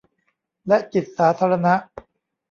[0.67, 1.73] และจิตสาธารณะ